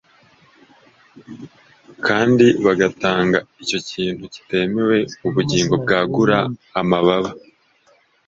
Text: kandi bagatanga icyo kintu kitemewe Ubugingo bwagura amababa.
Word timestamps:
kandi 2.07 2.45
bagatanga 2.65 3.37
icyo 3.63 3.79
kintu 3.89 4.23
kitemewe 4.33 4.97
Ubugingo 5.27 5.73
bwagura 5.83 6.37
amababa. 6.81 7.29